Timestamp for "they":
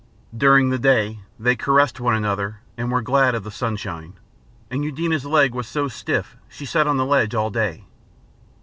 1.37-1.55